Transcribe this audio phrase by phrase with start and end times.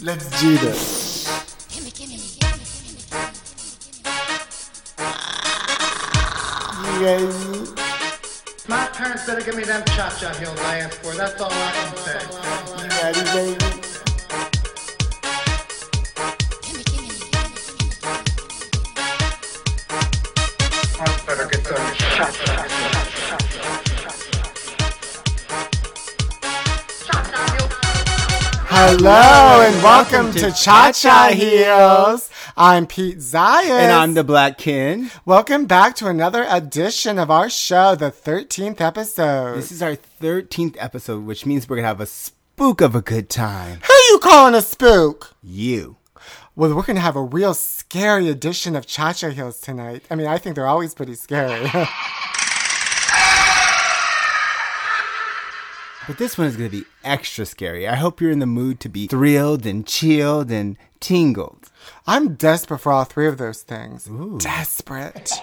[0.00, 1.26] Let's do this.
[1.74, 2.14] Gimme, gimme,
[6.84, 7.26] You ready?
[8.68, 11.14] My parents better give me them cha-cha heels I asked for.
[11.14, 12.20] That's all I can say.
[12.80, 13.87] You ready, baby?
[28.80, 32.30] Hello and welcome to Cha Cha Heels.
[32.56, 33.68] I'm Pete Zayas.
[33.68, 35.10] And I'm the Black Kin.
[35.24, 39.56] Welcome back to another edition of our show, the 13th episode.
[39.56, 43.00] This is our 13th episode, which means we're going to have a spook of a
[43.02, 43.80] good time.
[43.84, 45.34] Who you calling a spook?
[45.42, 45.96] You.
[46.54, 50.04] Well, we're going to have a real scary edition of Cha Cha Heels tonight.
[50.08, 51.68] I mean, I think they're always pretty scary.
[56.08, 57.86] But this one is going to be extra scary.
[57.86, 61.70] I hope you're in the mood to be thrilled and chilled and tingled.
[62.06, 64.08] I'm desperate for all three of those things.
[64.38, 65.30] Desperate.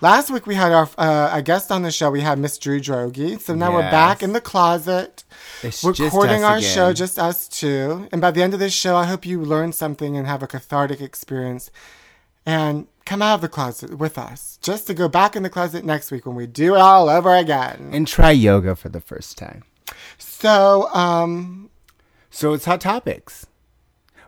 [0.00, 2.08] Last week we had our uh, a guest on the show.
[2.10, 3.40] We had Miss Drew Drogi.
[3.40, 5.24] So now we're back in the closet,
[5.64, 6.70] It's recording our again.
[6.72, 8.06] show, just us two.
[8.12, 10.46] And by the end of this show, I hope you learn something and have a
[10.46, 11.72] cathartic experience,
[12.44, 15.84] and come out of the closet with us, just to go back in the closet
[15.84, 17.90] next week when we do it all over again.
[17.92, 19.62] And try yoga for the first time.
[20.18, 21.70] So, um,
[22.28, 23.46] So it's hot topics.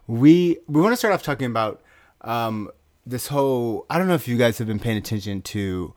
[0.06, 1.82] We we want to start off talking about
[2.22, 2.70] um,
[3.04, 3.84] this whole.
[3.90, 5.92] I don't know if you guys have been paying attention to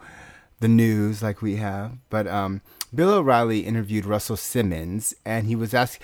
[0.60, 2.62] the news like we have, but um,
[2.94, 6.00] Bill O'Reilly interviewed Russell Simmons, and he was asked.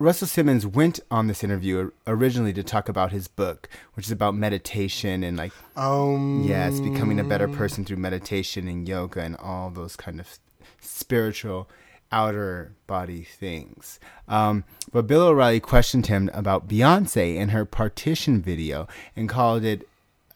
[0.00, 4.34] Russell Simmons went on this interview originally to talk about his book, which is about
[4.34, 9.70] meditation and like um, Yes, becoming a better person through meditation and yoga and all
[9.70, 10.38] those kind of
[10.80, 11.68] spiritual
[12.10, 14.00] outer body things.
[14.26, 19.88] Um, but Bill O'Reilly questioned him about Beyonce and her partition video and called it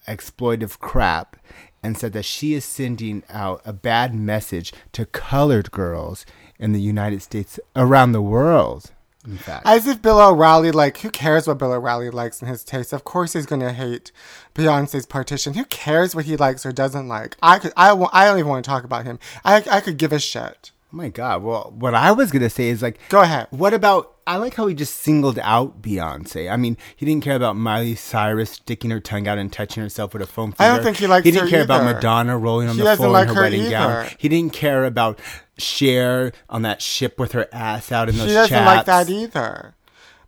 [0.07, 1.37] exploitive crap
[1.83, 6.25] and said that she is sending out a bad message to colored girls
[6.61, 8.93] in the United States around the world.
[9.29, 12.65] In fact, As if Bill O'Reilly, like, who cares what Bill O'Reilly likes in his
[12.65, 12.93] taste?
[12.93, 14.11] Of course he's going to hate
[14.55, 15.55] Beyonce's partition.
[15.55, 17.37] Who cares what he likes or doesn't like?
[17.43, 19.19] I could, I, I don't even want to talk about him.
[19.45, 20.73] I, I could give a shit.
[20.91, 21.43] Oh my god.
[21.43, 23.49] Well, what I was gonna say is like, Go ahead.
[23.51, 24.15] What about?
[24.27, 26.51] I like how he just singled out Beyonce.
[26.51, 30.13] I mean, he didn't care about Miley Cyrus sticking her tongue out and touching herself
[30.13, 31.31] with a foam I don't think he likes that.
[31.31, 31.85] He didn't care about.
[31.85, 34.09] Madonna rolling on He the floor like in her, her wedding gown.
[34.19, 35.19] He didn't care about
[35.59, 39.75] Cher on that ship with her ass out in those She doesn't like that either.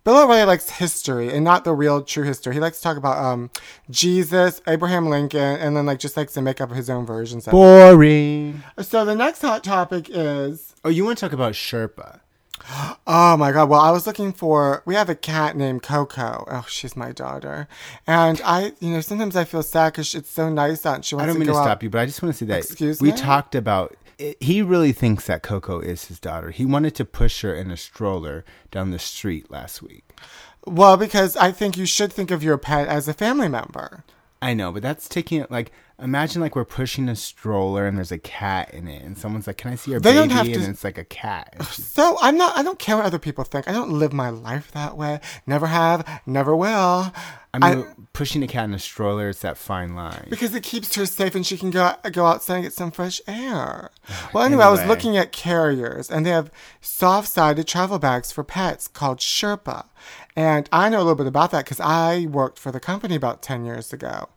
[0.03, 2.55] Bill O'Reilly likes history and not the real true history.
[2.55, 3.51] He likes to talk about um,
[3.91, 7.51] Jesus, Abraham Lincoln, and then like just likes to make up his own versions of
[7.53, 8.63] Boring.
[8.79, 8.85] it.
[8.85, 12.21] So the next hot topic is Oh, you want to talk about Sherpa?
[13.07, 13.69] Oh my god.
[13.69, 16.45] Well, I was looking for we have a cat named Coco.
[16.51, 17.67] Oh, she's my daughter.
[18.07, 21.15] And I, you know, sometimes I feel sad cuz it's so nice out and she
[21.15, 21.65] wants I don't to mean to out.
[21.65, 23.17] stop you, but I just want to say that Excuse we me?
[23.17, 23.97] talked about.
[24.19, 26.51] It, he really thinks that Coco is his daughter.
[26.51, 30.15] He wanted to push her in a stroller down the street last week.
[30.67, 34.05] Well, because I think you should think of your pet as a family member.
[34.43, 38.11] I know, but that's taking it like imagine like we're pushing a stroller and there's
[38.11, 40.47] a cat in it, and someone's like, "Can I see your They baby?" don't have
[40.47, 41.55] and to- it's like a cat.
[41.59, 42.57] And So I'm not.
[42.57, 43.69] I don't care what other people think.
[43.69, 45.21] I don't live my life that way.
[45.47, 46.23] Never have.
[46.25, 47.13] Never will.
[47.53, 50.29] I mean, pushing a cat in a stroller is that fine line.
[50.31, 53.21] because it keeps her safe and she can go go outside and get some fresh
[53.27, 53.91] air.
[54.33, 58.87] Well, anyway, I was looking at carriers and they have soft-sided travel bags for pets
[58.89, 59.87] called Sherpa.
[60.41, 63.43] And I know a little bit about that because I worked for the company about
[63.43, 64.31] 10 years ago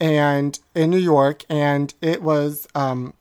[0.00, 1.44] and in New York.
[1.48, 3.14] And it was, um,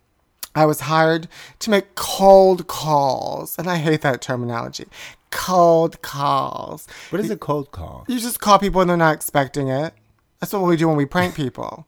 [0.55, 1.27] I was hired
[1.59, 3.55] to make cold calls.
[3.59, 4.87] And I hate that terminology.
[5.29, 6.87] Cold calls.
[7.11, 8.05] What is a cold call?
[8.07, 9.93] You just call people when they're not expecting it.
[10.39, 11.87] That's what we do when we prank people.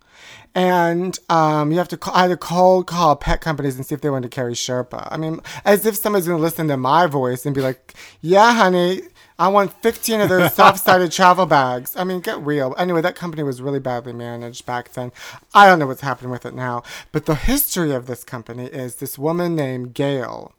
[0.54, 4.12] And um, you have to call, either cold call pet companies and see if they
[4.12, 5.08] want to carry Sherpa.
[5.10, 8.54] I mean, as if somebody's going to listen to my voice and be like, yeah,
[8.54, 9.02] honey,
[9.40, 11.96] I want 15 of those soft sided travel bags.
[11.96, 12.74] I mean, get real.
[12.78, 15.12] Anyway, that company was really badly managed back then.
[15.54, 16.84] I don't know what's happening with it now.
[17.12, 20.54] But the history of this company is this woman named Gail.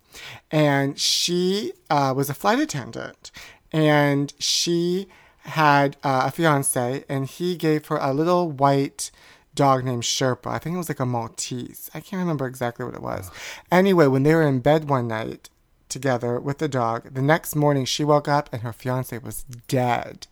[0.50, 3.30] And she uh, was a flight attendant.
[3.72, 5.08] And she
[5.40, 9.10] had uh, a fiance, and he gave her a little white
[9.54, 10.46] dog named Sherpa.
[10.46, 11.90] I think it was like a Maltese.
[11.92, 13.30] I can't remember exactly what it was.
[13.72, 15.48] Anyway, when they were in bed one night
[15.88, 20.26] together with the dog, the next morning she woke up and her fiance was dead.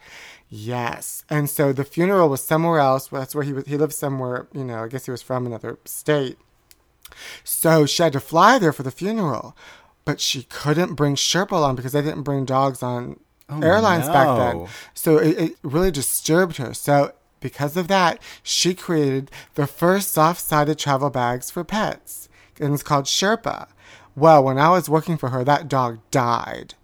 [0.49, 1.25] Yes.
[1.29, 3.09] And so the funeral was somewhere else.
[3.09, 3.67] That's where he was.
[3.67, 6.39] He lived somewhere, you know, I guess he was from another state.
[7.45, 9.57] So she had to fly there for the funeral,
[10.05, 13.19] but she couldn't bring Sherpa along because they didn't bring dogs on
[13.49, 14.69] oh, airlines back then.
[14.95, 16.75] So it, it really disturbed her.
[16.75, 22.29] So because of that, she created the first soft-sided travel bags for pets,
[22.61, 23.69] and it's called Sherpa.
[24.17, 26.75] Well, when I was working for her, that dog died.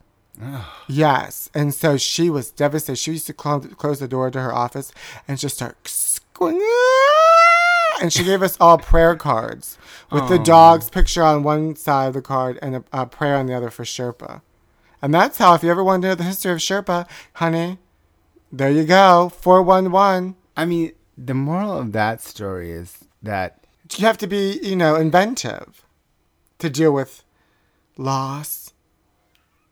[0.89, 2.97] Yes, and so she was devastated.
[2.97, 4.93] She used to close, close the door to her office
[5.27, 6.61] and just start squealing.
[8.01, 9.79] And she gave us all prayer cards
[10.11, 10.45] with the oh.
[10.45, 13.71] dog's picture on one side of the card and a, a prayer on the other
[13.71, 14.43] for Sherpa.
[15.01, 17.79] And that's how, if you ever want to know the history of Sherpa, honey,
[18.51, 20.37] there you go, 411.
[20.57, 23.65] I mean, the moral of that story is that
[23.97, 25.85] You have to be, you know, inventive
[26.63, 27.25] to deal with
[27.97, 28.73] loss.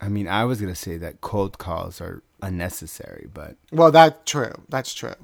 [0.01, 4.53] I mean, I was gonna say that cold calls are unnecessary, but Well, that's true.
[4.69, 5.15] That's true.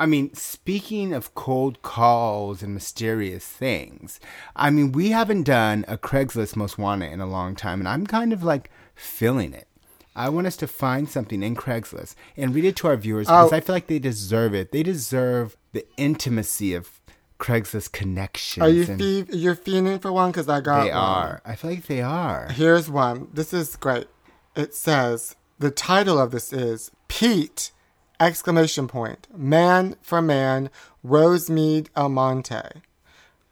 [0.00, 4.18] I mean, speaking of cold calls and mysterious things,
[4.56, 8.06] I mean, we haven't done a Craigslist Most Wanted in a long time, and I'm
[8.06, 9.68] kind of like feeling it.
[10.14, 13.32] I want us to find something in Craigslist and read it to our viewers oh.
[13.44, 13.56] because Oh.
[13.56, 14.72] I feel like they deserve it.
[14.72, 17.01] They deserve the intimacy of
[17.42, 18.62] Craigslist connections.
[18.64, 20.30] Are you fee- you're fiending for one?
[20.30, 20.98] Because I got they one.
[20.98, 21.42] are.
[21.44, 22.48] I feel like they are.
[22.52, 23.26] Here's one.
[23.32, 24.06] This is great.
[24.54, 27.72] It says the title of this is Pete
[28.20, 30.70] exclamation point man for man
[31.04, 32.80] Rosemead Almonte.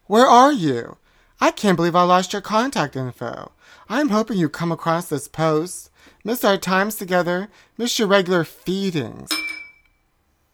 [0.07, 0.97] Where are you?
[1.41, 3.51] I can't believe I lost your contact info.
[3.89, 5.89] I'm hoping you come across this post.
[6.23, 7.49] Miss our times together.
[7.77, 9.29] Miss your regular feedings.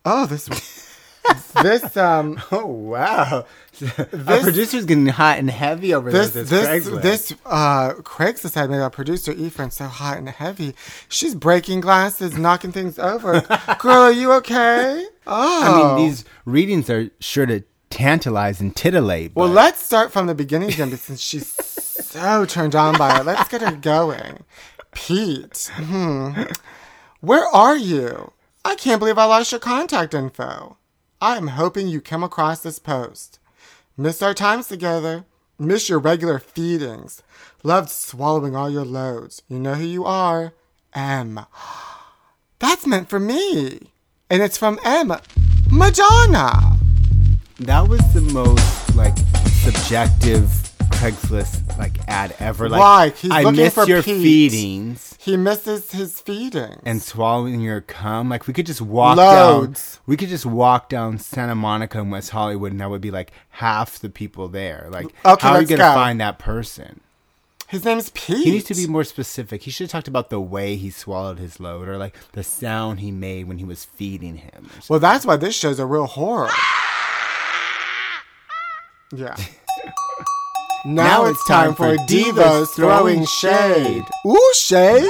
[0.05, 0.47] Oh, this
[1.63, 3.45] this um Oh wow!
[3.81, 6.49] Our producer's getting hot and heavy over this this.
[6.49, 7.01] this Craigslist.
[7.01, 10.73] this uh Craigslist had made our producer Ephraim so hot and heavy.
[11.09, 13.41] She's breaking glasses, knocking things over.
[13.79, 15.05] Girl, are you okay?
[15.25, 19.35] Oh, I mean, these readings are sure to tantalize and titillate.
[19.35, 23.49] Well, let's start from the beginning again, since she's so turned on by it, let's
[23.49, 24.43] get her going.
[24.93, 26.43] Pete, hmm.
[27.21, 28.33] where are you?
[28.65, 30.77] I can't believe I lost your contact info.
[31.19, 33.39] I am hoping you come across this post.
[33.97, 35.25] Miss our times together.
[35.57, 37.23] Miss your regular feedings.
[37.63, 39.41] Loved swallowing all your loads.
[39.47, 40.53] You know who you are.
[40.93, 41.39] M.
[42.59, 43.91] That's meant for me.
[44.29, 45.11] And it's from M.
[45.71, 46.77] Madonna.
[47.59, 49.17] that was the most like
[49.63, 52.69] subjective Craigslist like ad ever.
[52.69, 53.09] Like, Why?
[53.09, 54.21] He's I looking miss for your Pete.
[54.51, 56.81] feedings He misses his feedings.
[56.85, 58.29] and swallowing your cum.
[58.29, 59.93] Like we could just walk Loads.
[59.97, 60.01] down.
[60.07, 63.31] We could just walk down Santa Monica and West Hollywood, and that would be like
[63.49, 64.87] half the people there.
[64.89, 65.93] Like, Okay, how are you gonna go.
[65.93, 67.01] find that person?
[67.69, 68.45] his name's Pete.
[68.45, 69.63] He needs to be more specific.
[69.63, 73.01] He should have talked about the way he swallowed his load, or like the sound
[73.01, 74.69] he made when he was feeding him.
[74.89, 76.49] Well, that's why this show's a real horror.
[79.15, 79.37] Yeah.
[80.87, 84.05] Now, it's time for Divas Throwing Shade.
[84.25, 85.09] Ooh, shade!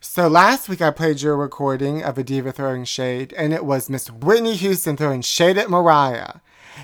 [0.00, 3.90] So last week I played your recording of a diva throwing shade, and it was
[3.90, 6.34] Miss Whitney Houston throwing shade at Mariah.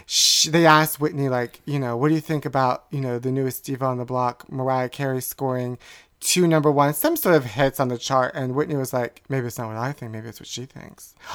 [0.06, 3.31] Sh they asked Whitney, like, you know, what do you think about, you know, the
[3.31, 5.79] newest diva on the block, Mariah Carey scoring
[6.20, 9.46] two number one, some sort of hits on the chart, and Whitney was like, maybe
[9.46, 11.14] it's not what I think, maybe it's what she thinks.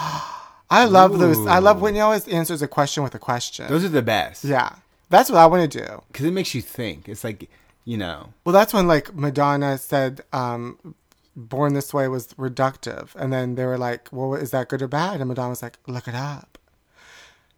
[0.70, 1.46] I love those.
[1.46, 3.68] I love Whitney always answers a question with a question.
[3.68, 4.44] Those are the best.
[4.44, 4.76] yeah,
[5.14, 6.02] that's what I want to do.
[6.12, 7.08] because it makes you think.
[7.08, 7.50] It's like
[7.86, 10.96] you know, Well, that's when like Madonna said, um,
[11.36, 14.88] "Born This Way" was reductive, and then they were like, "Well, is that good or
[14.88, 16.58] bad?" And Madonna was like, "Look it up."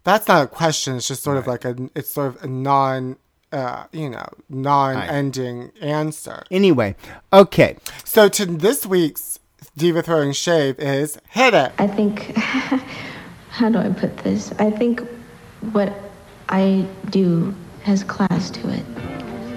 [0.04, 0.96] That's not a question.
[0.98, 1.76] It's just sort of like a.
[1.96, 3.18] It's sort of a non,
[3.52, 6.44] uh, you know, non-ending answer.
[6.52, 6.96] Anyway,
[7.32, 7.78] okay.
[8.04, 9.40] So to this week's
[9.78, 11.72] diva throwing shave is hit it.
[11.78, 12.36] I think,
[13.50, 14.52] how do I put this?
[14.60, 15.02] I think
[15.72, 15.94] what
[16.50, 18.84] I do has class to it.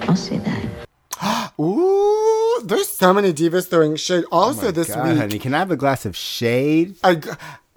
[0.07, 1.53] I'll say that.
[1.59, 4.25] Ooh, there's so many divas throwing shade.
[4.31, 7.21] Also oh My this God, week, honey, can I have a glass of shade I,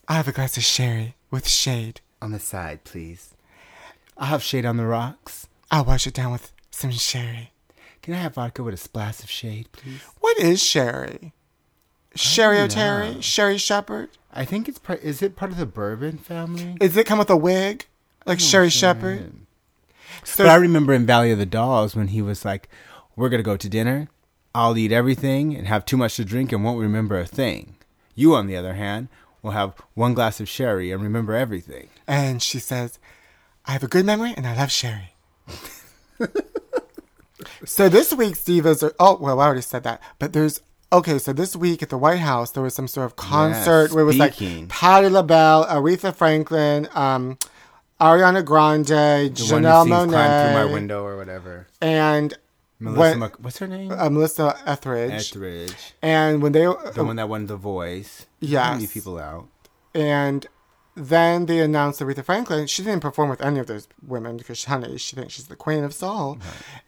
[0.08, 2.00] I have a glass of sherry with shade.
[2.20, 3.34] on the side, please?
[4.16, 5.48] I'll have shade on the rocks.
[5.70, 7.52] I'll wash it down with some sherry.
[8.02, 10.00] Can I have vodka with a splash of shade, please?
[10.20, 11.32] What is sherry?
[12.14, 13.22] Cheri Oteri?
[13.22, 14.10] Sherri Shepherd?
[14.32, 15.02] I think it's part.
[15.02, 16.76] Is it part of the bourbon family?
[16.78, 17.86] Does it come with a wig?
[18.26, 19.32] Like Sherri Shepherd?
[20.24, 22.68] So But I remember in Valley of the Dolls when he was like,
[23.16, 24.08] "We're gonna go to dinner.
[24.54, 27.76] I'll eat everything and have too much to drink and won't remember a thing.
[28.14, 29.08] You, on the other hand,
[29.42, 32.98] will have one glass of sherry and remember everything." and she says,
[33.64, 35.14] I have a good memory and I love sherry.
[37.64, 40.00] so this week's divas are oh well I already said that.
[40.18, 40.60] But there's
[40.92, 44.02] okay, so this week at the White House there was some sort of concert where
[44.02, 44.36] it was like
[44.68, 47.38] Patti LaBelle, Aretha Franklin, um,
[48.02, 51.66] Ariana Grande, The Janelle "Climb Through My Monae, Window" or whatever.
[51.80, 52.34] and
[52.80, 53.92] Melissa, when- what's her name?
[53.92, 55.12] uh, Melissa Etheridge.
[55.30, 58.26] Etheridge, And when they the one that won The Voice.
[58.40, 58.80] Yes.
[58.80, 59.46] Leave people out.
[59.94, 60.46] and
[60.94, 62.66] then they announced Aretha Franklin.
[62.66, 65.84] She didn't perform with any of those women because, honey, she thinks she's the queen
[65.84, 66.36] of soul.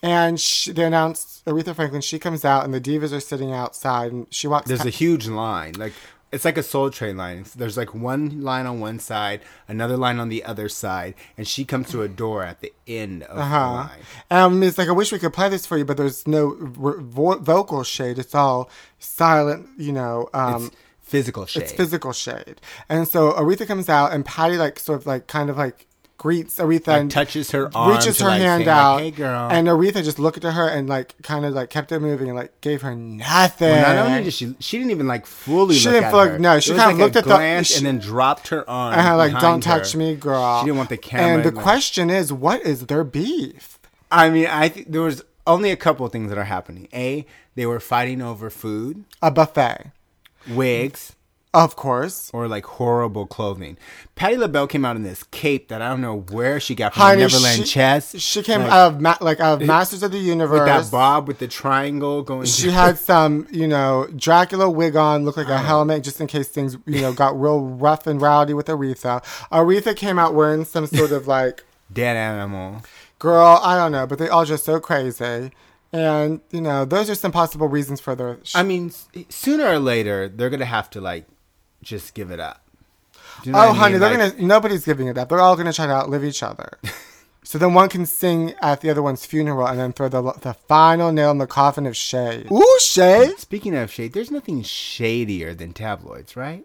[0.02, 2.02] And she, they announced Aretha Franklin.
[2.02, 4.68] She comes out, and the divas are sitting outside, and she walks.
[4.68, 5.72] There's a huge line.
[5.78, 5.94] Like
[6.34, 7.44] it's like a Soul Train line.
[7.56, 11.64] There's like one line on one side, another line on the other side, and she
[11.64, 13.70] comes to a door at the end of the Uh-huh.
[13.70, 13.90] line.
[14.30, 17.00] Um, it's like I wish we could play this for you, but there's no vo-
[17.00, 18.18] vo- vocal shade.
[18.18, 19.68] It's all silent.
[19.78, 21.62] You know, um, It's physical shade.
[21.62, 22.60] it's physical shade.
[22.88, 25.86] And so Aretha comes out, and Patty like sort of like kind of like
[26.16, 29.10] greets Aretha Like, and touches her arm reaches her like, hand say, like, out, "Hey,
[29.10, 32.28] girl." and Aretha just looked at her and like kind of like kept it moving
[32.28, 33.70] and like gave her nothing.
[33.70, 35.74] Well, not only did she, she didn't even like fully.
[35.74, 36.38] She look didn't at look- her.
[36.38, 38.92] no, she like a looked at the- glance she- and then dropped her arm.
[38.92, 41.34] Uh-huh, and her like, "Don't touch me, girl." She didn't want the camera.
[41.34, 43.78] And the question is, what is their beef?
[44.10, 46.88] I mean, I think there was only a couple of things that are happening.
[46.94, 49.90] A, they were fighting over food, A buffet,
[50.48, 51.14] wigs,
[51.54, 52.30] of course.
[52.34, 53.76] or like horrible clothing.
[54.16, 57.02] Patti LaBelle came out in this cape that I don't know where she got from
[57.02, 58.18] Honey, Neverland she, chest.
[58.20, 60.58] She came like, out of ma- like out of Masters of the Universe.
[60.60, 62.46] with that bob with the triangle going.
[62.46, 65.54] She had some, you know, Dracula wig on, looked like Oh.
[65.54, 69.22] a helmet just in case things, you know, got real rough and rowdy with Aretha.
[69.50, 72.82] Aretha came out wearing some sort of like, dead animal.
[73.18, 75.50] girl, I don't know, but they all just so crazy.
[75.92, 78.38] And, you know, those are some possible reasons for their.
[78.42, 78.90] Sh- I mean,
[79.28, 81.26] sooner or later they're gonna have to like
[81.84, 82.60] just give it up.
[83.44, 83.76] You know oh, I mean?
[83.76, 84.46] honey, they're Like, gonna.
[84.46, 85.28] Nobody's giving it up.
[85.28, 86.78] They're all gonna try to outlive each other.
[87.44, 90.54] so then one can sing at the other one's funeral and then throw the the
[90.54, 92.50] final nail in the coffin of shade.
[92.50, 93.34] Ooh, shade.
[93.38, 96.64] Speaking of shade, there's nothing shadier than tabloids, right?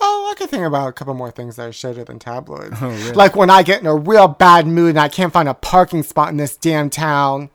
[0.00, 2.76] Oh, I could think about a couple more things that are shadier than tabloids.
[2.80, 3.12] Oh, really?
[3.12, 6.04] Like when I get in a real bad mood and I can't find a parking
[6.04, 7.50] spot in this damn town.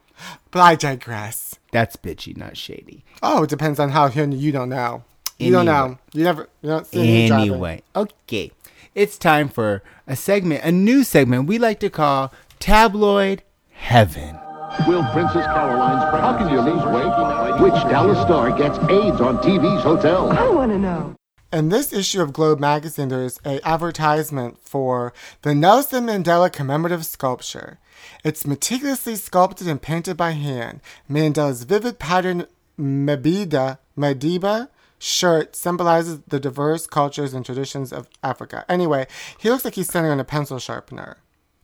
[0.51, 1.55] But I digress.
[1.72, 3.03] That's bitchy, not shady.
[3.22, 5.03] Oh, it depends on how you don't know.
[5.38, 5.84] You don't know.
[5.84, 5.98] Anyway.
[6.13, 6.50] You never.
[6.62, 7.32] You don't see.
[7.32, 8.52] Anyway, okay.
[8.96, 14.40] It's time for a segment, a new segment we like to call Tabloid Heaven.
[14.88, 17.62] Will Princess Caroline's How can you lose weight?
[17.62, 20.32] Which Dallas star gets AIDS on TV's hotel?
[20.32, 21.16] I want to know.
[21.52, 25.13] In this issue of Globe magazine, there's a advertisement for
[25.44, 27.78] the Nelson Mandela commemorative sculpture.
[28.24, 30.82] It's meticulously sculpted and painted by hand.
[31.08, 32.48] Mandela's vivid pattern
[32.80, 34.70] Mabida Madiba
[35.04, 38.64] shirt symbolizes the diverse cultures and traditions of Africa.
[38.70, 39.06] Anyway,
[39.38, 41.18] he looks like he's standing on a pencil sharpener.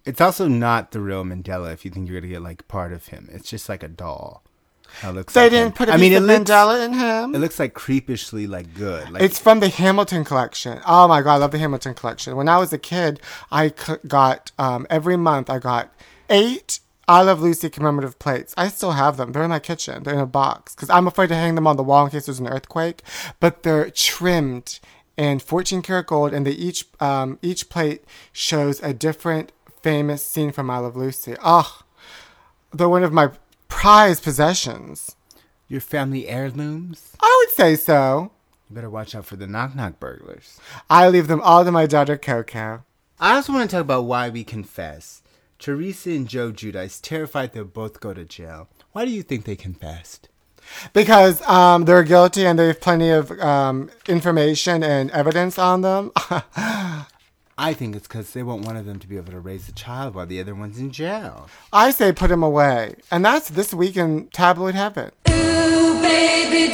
[0.06, 3.08] It's also not the real Mandela if you think you're gonna get like part of
[3.08, 3.30] him.
[3.32, 4.44] It's just like a doll.
[5.04, 5.74] That looks They like didn't him.
[5.74, 7.36] put a I mean, it looks, Mandela in him.
[7.36, 9.10] it looks like creepishly like good.
[9.12, 10.80] Like It's from the Hamilton collection.
[10.86, 12.36] Oh my god, I love the Hamilton collection.
[12.36, 13.72] When I was a kid, I
[14.08, 15.94] got um, every month I got
[16.30, 18.54] eight I Love Lucy commemorative plates.
[18.56, 19.32] I still have them.
[19.32, 20.04] They're in my kitchen.
[20.04, 22.28] They're in a box because I'm afraid to hang them on the wall in case
[22.28, 23.02] there's an earthquake.
[23.40, 24.80] But they're trimmed
[25.18, 29.52] in 14 karat gold, and they each um, each plate shows a different
[29.82, 31.36] famous scene from I Love Lucy.
[31.44, 31.82] Oh,
[32.72, 33.32] they're one of my
[33.68, 35.16] prized possessions.
[35.68, 37.14] your family heirlooms.
[37.20, 38.32] I would say so.
[38.70, 40.60] You better watch out for the knock knock burglars.
[40.92, 42.84] I leave them all to my daughter Coco.
[43.20, 45.24] I also want to talk about why we confess.
[45.60, 48.70] Teresa and Joe Giudice terrified they'll both go to jail.
[48.94, 50.30] Why do you think they confessed?
[50.94, 56.12] Because um, they're guilty and they have plenty of um, information and evidence on them.
[56.16, 59.74] I think it's because they want one of them to be able to raise a
[59.74, 61.50] child while the other one's in jail.
[61.74, 62.96] I say put him away.
[63.12, 65.12] And that's this week in tabloid heaven.
[65.30, 66.74] Ooh, baby,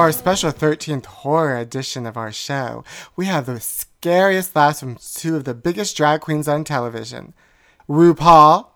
[0.00, 2.84] For our special 13th horror edition of our show,
[3.16, 7.34] we have the scariest laughs from two of the biggest drag queens on television
[7.86, 8.68] RuPaul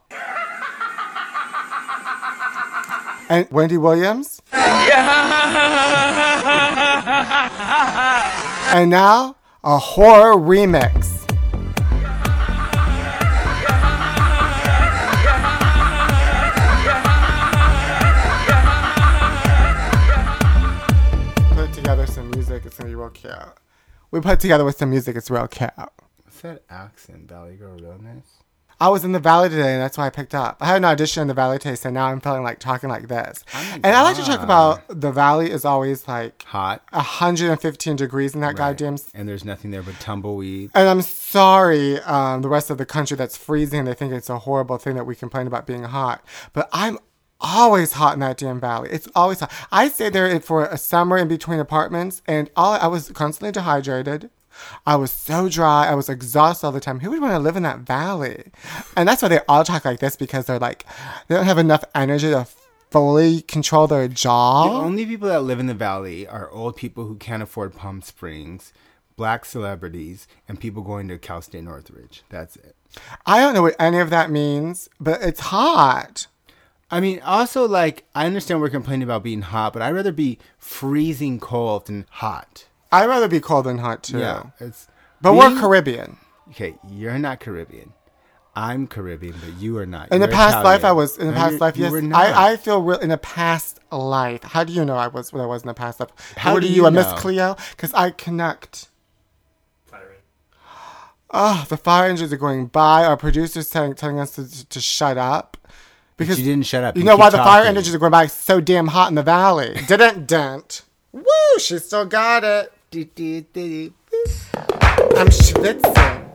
[3.30, 4.42] and Wendy Williams.
[4.52, 4.60] and
[8.90, 11.23] now, a horror remix.
[23.24, 23.54] Cute.
[24.10, 25.16] we put together with some music.
[25.16, 25.70] It's real cute.
[25.76, 27.28] What's that accent?
[27.28, 28.26] Valley Girl Realness?
[28.80, 30.56] I was in the Valley today, and that's why I picked up.
[30.60, 33.06] I had an audition in the Valley today, so now I'm feeling like talking like
[33.06, 33.44] this.
[33.54, 36.82] Oh and I like to talk about the Valley is always like Hot.
[36.90, 38.56] 115 degrees in that Right.
[38.56, 38.96] goddamn.
[39.14, 40.70] And there's nothing there but tumbleweed.
[40.74, 43.84] And I'm sorry, um, the rest of the country that's freezing.
[43.84, 46.24] They think it's a horrible thing that we complain about being hot.
[46.52, 46.98] But I'm
[47.44, 48.88] always hot in that damn valley.
[48.90, 49.52] It's always hot.
[49.70, 54.30] I stayed there for a summer in between apartments, and all I was constantly dehydrated.
[54.86, 55.88] I was so dry.
[55.88, 57.00] I was exhausted all the time.
[57.00, 58.52] Who would want to live in that valley?
[58.96, 60.86] And that's why they all talk like this because they're like,
[61.26, 62.46] they don't have enough energy to
[62.90, 64.68] fully control their job.
[64.68, 64.82] The jaw.
[64.82, 68.72] only people that live in the valley are old people who can't afford Palm Springs,
[69.16, 72.22] black celebrities, and people going to Cal State Northridge.
[72.28, 72.76] That's it.
[73.26, 76.28] I don't know what any of that means, but it's hot.
[76.94, 80.38] I mean, also, like, I understand we're complaining about being hot, but I'd rather be
[80.58, 82.68] freezing cold than hot.
[82.92, 84.18] I'd rather be cold than hot too.
[84.20, 84.44] Yeah.
[84.60, 84.86] It's,
[85.20, 86.18] But being- we're Caribbean.
[86.50, 87.94] Okay, you're not Caribbean.
[88.54, 90.12] I'm Caribbean, but you are not.
[90.12, 91.18] In the You're past life, I was.
[91.18, 91.92] In the No, past life, yes.
[92.12, 93.00] I, I feel real.
[93.00, 94.44] In a past life.
[94.44, 96.10] How do you know I was what I was in the past life?
[96.36, 97.12] How what do are you, you a Miss?
[97.14, 97.56] Cleo?
[97.72, 98.90] Because I connect.
[101.36, 103.04] Oh, the fire engines are going by.
[103.04, 105.56] Our producers telling, telling us to, to shut up.
[106.16, 106.96] Because you didn't shut up.
[106.96, 107.76] You You know why the fire talking.
[107.76, 109.74] engines are going by so damn hot in the valley?
[109.88, 110.82] Didn't dent.
[111.12, 111.22] Woo!
[111.58, 112.72] She still got it.
[112.92, 113.00] I'm
[115.28, 116.30] schwitzing.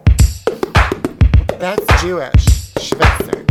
[1.59, 2.45] That's Jewish.
[2.75, 3.45] Schwitzing.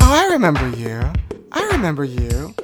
[0.00, 1.00] Oh, I remember you.
[1.52, 2.54] I remember you.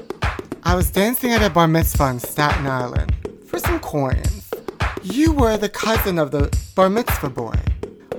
[0.65, 3.15] I was dancing at a bar mitzvah in Staten Island
[3.47, 4.51] for some coins.
[5.03, 7.55] You were the cousin of the bar mitzvah boy.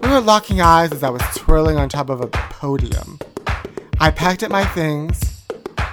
[0.02, 3.20] We were locking eyes as I was twirling on top of a podium.
[4.00, 5.44] I packed up my things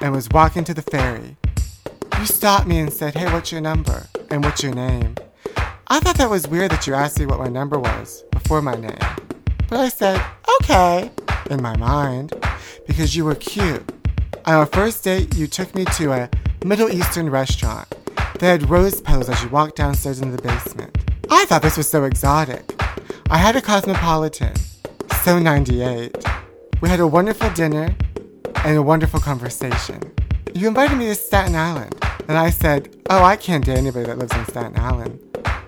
[0.00, 1.36] and was walking to the ferry.
[2.18, 4.06] You stopped me and said, Hey, what's your number?
[4.30, 5.14] And what's your name?
[5.88, 8.74] I thought that was weird that you asked me what my number was before my
[8.74, 8.98] name.
[9.68, 10.20] But I said,
[10.60, 11.10] Okay,
[11.50, 12.32] in my mind,
[12.86, 13.92] because you were cute.
[14.46, 16.30] On our first date, you took me to a
[16.64, 17.86] Middle Eastern restaurant.
[18.38, 20.96] They had rose petals as you walked downstairs into the basement.
[21.30, 22.77] I thought this was so exotic.
[23.30, 24.54] I had a cosmopolitan,
[25.22, 26.16] so 98.
[26.80, 27.94] We had a wonderful dinner
[28.64, 30.00] and a wonderful conversation.
[30.54, 31.94] You invited me to Staten Island,
[32.26, 35.20] and I said, Oh, I can't date anybody that lives in Staten Island.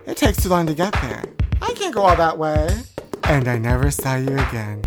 [0.06, 1.22] It takes too long to get there.
[1.60, 2.80] I can't go all that way.
[3.24, 4.82] And I never saw you again.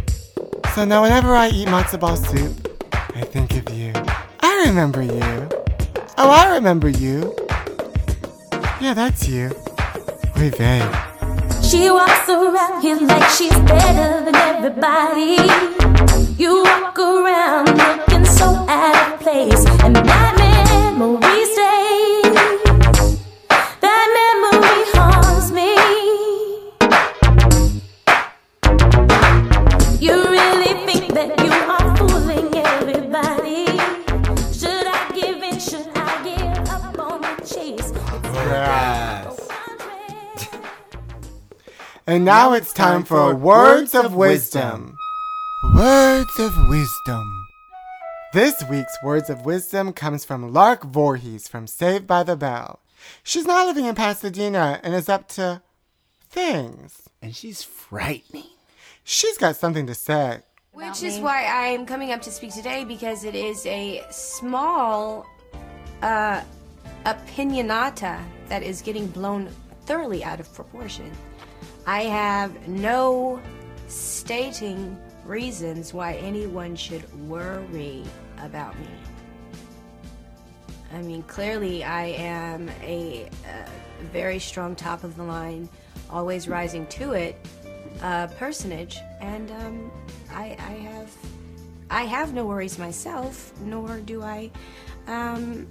[0.73, 2.83] So now, whenever I eat matzo ball soup,
[3.13, 3.93] I think of you.
[4.39, 5.47] I remember you.
[6.17, 7.36] Oh, I remember you.
[8.81, 9.49] Yeah, that's you.
[10.36, 11.12] Vey.
[11.73, 15.41] She walks around here like she's better than everybody.
[16.38, 22.36] You walk around looking so out of place, and that memory stays.
[23.81, 25.73] That memory haunts me.
[29.99, 33.65] You really think that you are fooling everybody?
[34.53, 35.59] Should I give in?
[35.59, 37.91] Should I give up on the chase?
[38.31, 38.92] Yes.
[42.05, 44.97] And now it's time for Words of Wisdom.
[45.73, 47.47] Words of Wisdom.
[48.33, 52.81] This week's Words of Wisdom comes from Lark Voorhees from Saved by the Bell.
[53.23, 55.61] She's now living in Pasadena and is up to
[56.29, 57.03] things.
[57.21, 58.49] And she's frightening.
[59.05, 60.39] She's got something to say.
[60.73, 65.25] Which is why I'm coming up to speak today because it is a small
[66.01, 66.41] uh,
[67.05, 69.49] opinionata that is getting blown
[69.85, 71.09] thoroughly out of proportion.
[71.85, 73.41] I have no
[73.87, 78.03] stating reasons why anyone should worry
[78.41, 78.87] about me.
[80.93, 83.69] I mean, clearly, I am a, uh
[84.11, 85.69] very strong top of the line,
[86.09, 87.35] always rising to it
[88.01, 89.91] uh, personage, and um,
[90.31, 91.11] I, I have
[91.89, 94.51] I have no worries myself, nor do I
[95.07, 95.67] um,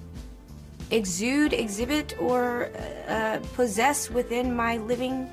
[0.90, 2.70] exude, exhibit, or
[3.08, 5.28] uh, possess within my living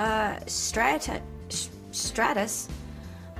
[0.00, 2.68] uh, strata, s- stratus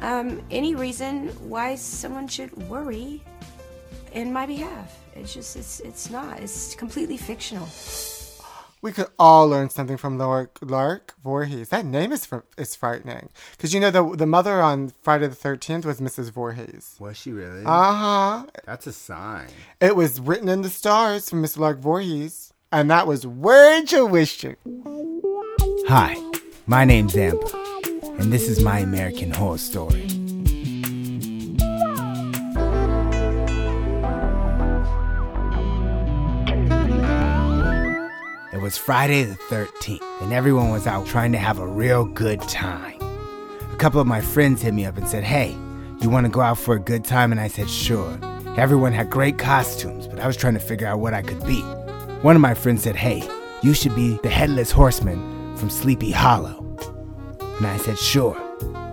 [0.03, 3.23] um, any reason why someone should worry
[4.13, 4.97] in my behalf.
[5.15, 6.41] It's just it's it's not.
[6.41, 7.69] It's completely fictional.
[8.83, 11.69] We could all learn something from Lark, Lark Voorhees.
[11.69, 13.29] That name is fr- is frightening.
[13.53, 16.31] Because you know, the, the mother on Friday the 13th was Mrs.
[16.31, 16.97] Voorhees.
[16.99, 17.63] Was she really?
[17.67, 18.47] Uh huh.
[18.65, 19.49] That's a sign.
[19.81, 22.53] It was written in the stars from Miss Lark Voorhees.
[22.73, 24.57] And that was Words of Wisdom.
[25.89, 26.15] Hi,
[26.71, 27.51] my name's Amber,
[28.21, 30.07] and this is my American Horror Story.
[38.53, 42.41] It was Friday the 13th, and everyone was out trying to have a real good
[42.43, 43.01] time.
[43.73, 45.57] A couple of my friends hit me up and said, Hey,
[46.01, 47.33] you want to go out for a good time?
[47.33, 48.17] And I said, Sure.
[48.57, 51.63] Everyone had great costumes, but I was trying to figure out what I could be.
[52.23, 53.29] One of my friends said, Hey,
[53.61, 56.65] you should be the headless horseman from Sleepy Hollow.
[57.59, 58.35] And I said, Sure.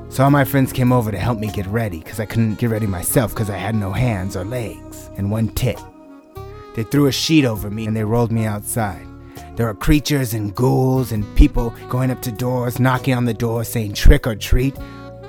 [0.10, 2.70] So all my friends came over to help me get ready because I couldn't get
[2.70, 5.80] ready myself because I had no hands or legs and one tit.
[6.76, 9.06] They threw a sheet over me and they rolled me outside.
[9.56, 13.64] There were creatures and ghouls and people going up to doors, knocking on the door,
[13.64, 14.76] saying trick or treat.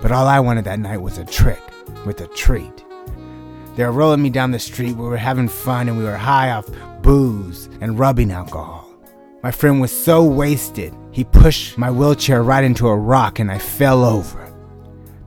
[0.03, 1.62] But all I wanted that night was a trick
[2.05, 2.85] with a treat.
[3.77, 4.96] They were rolling me down the street.
[4.96, 6.68] We were having fun and we were high off
[7.03, 8.88] booze and rubbing alcohol.
[9.40, 13.59] My friend was so wasted, he pushed my wheelchair right into a rock and I
[13.59, 14.53] fell over.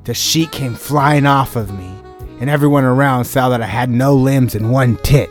[0.04, 1.90] The sheet came flying off of me,
[2.42, 5.30] and everyone around saw that I had no limbs and one tit.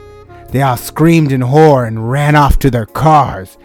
[0.49, 3.59] They all screamed in horror and ran off to their cars.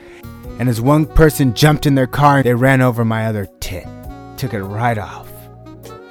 [0.59, 3.87] And as one person jumped in their car, they ran over my other tit,
[4.35, 5.31] took it right off.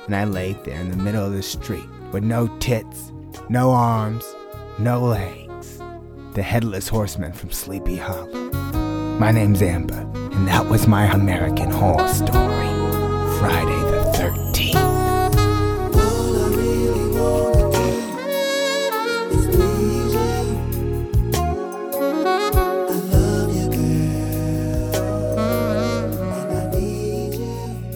[0.07, 3.12] And I laid there in the middle of the street with no tits,
[3.51, 4.25] no arms,
[4.79, 5.79] no legs.
[6.33, 8.84] The headless horseman from Sleepy Hollow.
[9.18, 10.00] My name's Amber,
[10.33, 12.68] and that was my American Horror Story.
[13.38, 14.74] Friday the 13th.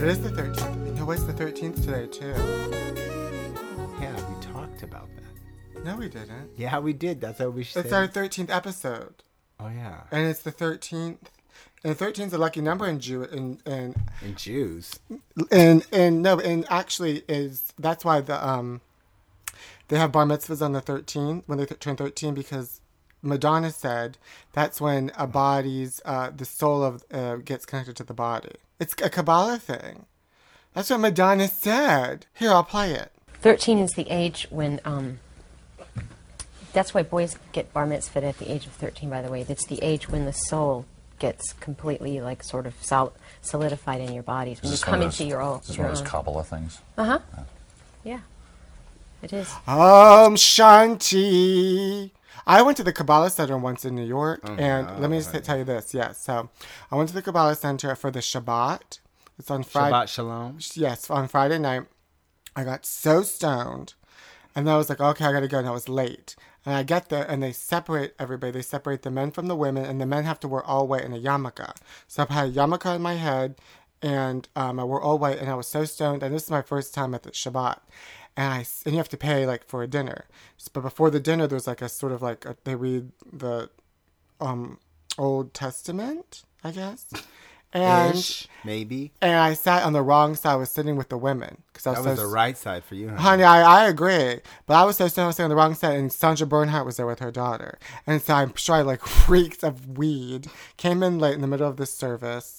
[0.00, 0.94] It is the 13th.
[0.96, 2.32] No, it's the 13th today, too.
[4.00, 5.84] Yeah, we talked about that.
[5.84, 6.50] No, we didn't.
[6.56, 7.20] Yeah, we did.
[7.20, 7.84] That's what we said.
[7.84, 9.24] It's our 13th episode.
[9.60, 10.02] Oh yeah.
[10.10, 11.18] And it's the 13th.
[11.84, 14.98] And 13 is a lucky number in Jew in in And Jews.
[15.50, 18.80] and and no, and actually is that's why the um
[19.88, 22.80] they have bar mitzvahs on the 13th when they th- turn 13 because
[23.22, 24.18] Madonna said
[24.52, 28.52] that's when a body's uh the soul of uh, gets connected to the body.
[28.80, 30.06] It's a Kabbalah thing.
[30.74, 32.26] That's what Madonna said.
[32.34, 33.10] Here, I'll play it.
[33.40, 35.18] 13 is the age when, um,
[36.72, 39.42] that's why boys get bar mitzvah at the age of 13, by the way.
[39.42, 40.84] That's the age when the soul
[41.18, 44.62] gets completely, like, sort of sol- solidified in your bodies.
[44.62, 45.58] When you Is this come one of into your own.
[45.58, 46.06] This is one of those.
[46.06, 46.78] Kabbalah things.
[46.96, 47.18] Uh huh.
[48.04, 48.20] Yeah.
[49.22, 49.52] It is.
[49.66, 52.10] Om Shanti.
[52.46, 55.58] I went to the Kabbalah Center once in New York, and let me just tell
[55.58, 55.92] you this.
[55.92, 56.48] Yes, so
[56.90, 59.00] I went to the Kabbalah Center for the Shabbat.
[59.38, 59.92] It's on Friday.
[59.94, 60.58] Shabbat Shalom.
[60.74, 61.82] Yes, on Friday night.
[62.56, 63.94] I got so stoned,
[64.56, 66.36] and then I was like, okay, I gotta go, and I was late.
[66.68, 68.52] And I get there, and they separate everybody.
[68.52, 71.00] They separate the men from the women, and the men have to wear all white
[71.02, 71.74] in a yarmulke.
[72.06, 73.54] So I've had a yarmulke on my head,
[74.02, 76.22] and um, I wore all white, and I was so stoned.
[76.22, 77.78] And this is my first time at the Shabbat,
[78.36, 80.26] and I and you have to pay like for a dinner.
[80.74, 83.70] But before the dinner, there's like a sort of like a, they read the
[84.38, 84.78] um
[85.16, 87.06] Old Testament, I guess.
[87.72, 89.12] And Ish, maybe.
[89.20, 90.52] and I sat on the wrong side.
[90.52, 92.82] I was sitting with the women because I was, That was so the right side
[92.82, 93.20] for you, honey.
[93.20, 94.40] Honey, I, I agree.
[94.66, 96.86] But I was so stoned, I was sitting on the wrong side, and Sandra Bernhard
[96.86, 97.78] was there with her daughter.
[98.06, 100.48] And so I'm sure I like reeked of weed.
[100.78, 102.57] Came in late in the middle of this service,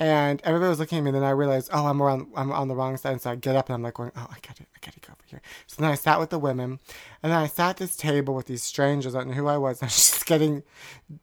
[0.00, 1.10] and everybody was looking at me.
[1.10, 3.12] And then I realized, oh, I'm around, I'm on the wrong side.
[3.12, 5.12] And so I get up and I'm like going, oh, I gotta, I gotta go
[5.12, 5.42] over here.
[5.66, 6.80] So then I sat with the women,
[7.22, 9.14] and then I sat at this table with these strangers.
[9.14, 9.82] I don't know who I was.
[9.82, 10.62] I was just getting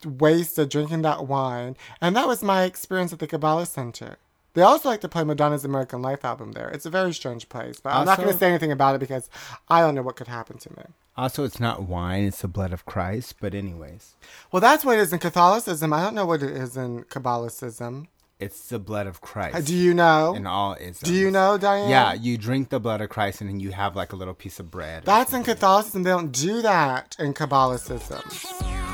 [0.06, 4.18] wasted, drinking that wine, and that was my experience at the Kabbalah Center.
[4.54, 6.68] They also like to play Madonna's American Life album there.
[6.70, 9.30] It's a very strange place, but I'm not going to say anything about it because
[9.70, 10.84] I don't know what could happen to me.
[11.16, 13.36] Also, it's not wine; it's the blood of Christ.
[13.40, 14.16] But anyways,
[14.52, 15.94] Well, that's what it is in Catholicism.
[15.94, 18.08] I don't know what it is in Kabbalicism.
[18.40, 19.56] It's the blood of Christ.
[19.56, 20.34] Uh, Do you know?
[20.36, 21.00] In all isms.
[21.00, 21.90] Do you know, Diane?
[21.90, 24.60] Yeah, you drink the blood of Christ, and then you have like a little piece
[24.60, 25.04] of bread.
[25.06, 25.44] That's in.
[25.44, 26.04] Catholicism.
[26.04, 28.87] They don't do that in Kabbalicism.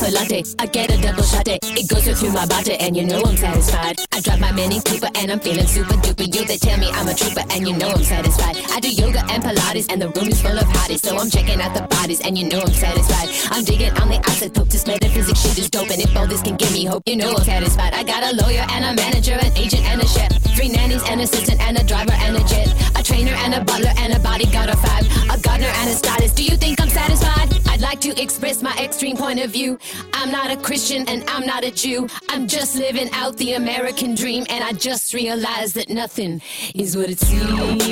[0.00, 0.42] Latte.
[0.58, 1.48] I get a double shot.
[1.48, 4.00] It It goes right through my body, and you know I'm satisfied.
[4.12, 6.26] I drive my Mini Cooper, and I'm feeling super duper.
[6.34, 8.56] You they tell me I'm a trooper, and you know I'm satisfied.
[8.70, 11.60] I do yoga and Pilates, and the room is full of hotties, so I'm checking
[11.60, 13.28] out the bodies, and you know I'm satisfied.
[13.50, 16.56] I'm digging on the isotope, this metaphysics shit is dope, and if all this can
[16.56, 17.94] give me hope, you know I'm satisfied.
[17.94, 21.20] I got a lawyer and a manager, an agent and a chef, three nannies, and
[21.20, 24.20] an assistant, and a driver and a jet, a trainer and a butler and a
[24.20, 26.36] bodyguard of five, a gardener and a stylist.
[26.36, 27.48] Do you think I'm satisfied?
[27.68, 29.78] I'd like to express my extreme point of view.
[30.12, 32.08] I'm not a Christian and I'm not a Jew.
[32.28, 36.40] I'm just living out the American dream, and I just realized that nothing
[36.74, 37.82] is what it seems.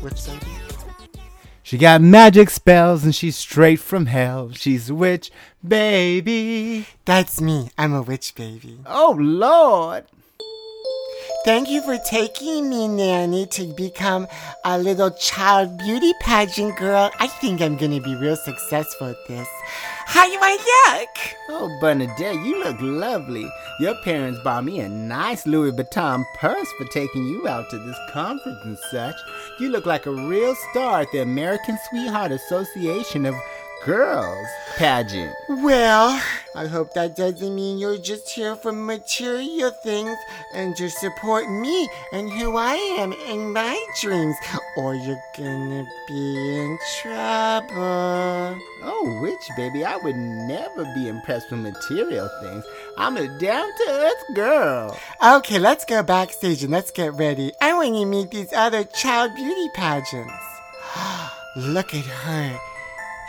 [0.00, 0.58] Which baby?
[1.62, 4.52] She got magic spells, and she's straight from hell.
[4.52, 5.30] She's a witch,
[5.66, 6.86] baby.
[7.04, 7.70] That's me.
[7.76, 8.78] I'm a witch baby.
[8.86, 10.06] Oh Lord!
[11.48, 14.28] Thank you for taking me, Nanny, to become
[14.64, 17.10] a little child beauty pageant girl.
[17.20, 19.48] I think I'm gonna be real successful at this.
[20.04, 21.08] How do I look?
[21.48, 23.48] Oh, Bernadette, you look lovely.
[23.80, 27.98] Your parents bought me a nice Louis Vuitton purse for taking you out to this
[28.10, 29.16] conference and such.
[29.58, 33.34] You look like a real star at the American Sweetheart Association of
[33.88, 34.46] Girls
[34.76, 35.34] pageant.
[35.48, 36.22] Well,
[36.54, 40.14] I hope that doesn't mean you're just here for material things
[40.52, 44.36] and to support me and who I am and my dreams,
[44.76, 48.60] or you're gonna be in trouble.
[48.82, 52.66] Oh, witch baby, I would never be impressed with material things.
[52.98, 54.98] I'm a down to earth girl.
[55.24, 57.54] Okay, let's go backstage and let's get ready.
[57.58, 60.44] I want to meet these other child beauty pageants.
[61.56, 62.60] Look at her.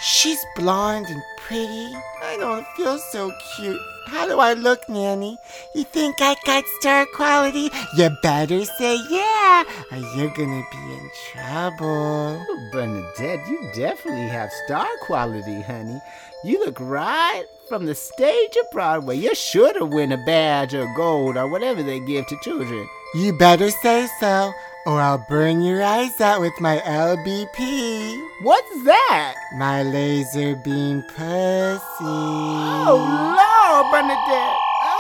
[0.02, 1.94] She's blonde and pretty.
[2.24, 3.82] I don't feel so cute.
[4.08, 5.38] How do I look, Nanny?
[5.76, 7.70] You think I got star quality?
[7.96, 12.44] You better say yeah, or you're gonna be in trouble.
[12.50, 16.00] Oh, Bernadette, you definitely have star quality, honey.
[16.44, 19.18] You look right from the stage of Broadway.
[19.18, 22.88] You're sure to win a badge or gold or whatever they give to children.
[23.16, 24.54] You better say so,
[24.86, 28.28] or I'll burn your eyes out with my LBP.
[28.42, 29.36] What's that?
[29.56, 32.06] My laser beam pussy.
[32.06, 32.98] Oh,
[33.38, 34.58] Lord, Bernadette.
[34.82, 35.00] Ah!